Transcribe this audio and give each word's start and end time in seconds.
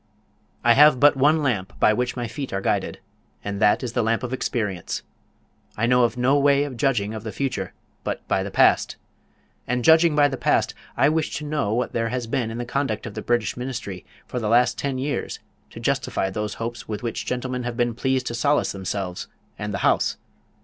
I 0.63 0.73
have 0.73 0.99
but 0.99 1.15
one 1.15 1.43
lamp 1.43 1.79
by 1.79 1.93
which 1.93 2.15
my 2.15 2.25
feet 2.27 2.51
are 2.51 2.59
guided; 2.59 2.99
and 3.43 3.61
that 3.61 3.83
is 3.83 3.93
the 3.93 4.01
lamp 4.01 4.23
of 4.23 4.33
experience. 4.33 5.03
I 5.77 5.85
know 5.85 6.03
of 6.05 6.17
no 6.17 6.39
way 6.39 6.63
of 6.63 6.75
judging 6.75 7.13
of 7.13 7.23
the 7.23 7.31
future 7.31 7.73
but 8.03 8.27
by 8.27 8.41
the 8.41 8.49
past. 8.49 8.95
And 9.67 9.85
judging 9.85 10.15
by 10.15 10.27
the 10.27 10.37
past, 10.37 10.73
I 10.97 11.07
wish 11.09 11.35
to 11.37 11.45
know 11.45 11.71
what 11.75 11.93
there 11.93 12.09
has 12.09 12.25
been 12.25 12.49
in 12.49 12.57
the 12.57 12.65
conduct 12.65 13.05
of 13.05 13.13
the 13.13 13.21
British 13.21 13.55
Ministry 13.55 14.03
for 14.25 14.39
the 14.39 14.49
last 14.49 14.75
ten 14.75 14.97
years 14.97 15.37
to 15.69 15.79
justify 15.79 16.31
those 16.31 16.55
hopes 16.55 16.87
with 16.87 17.03
which 17.03 17.27
gentlemen 17.27 17.61
have 17.61 17.77
been 17.77 17.93
pleased 17.93 18.25
to 18.25 18.33
solace 18.33 18.71
themselves 18.71 19.27
and 19.59 19.71
the 19.71 19.77
House? 19.85 20.17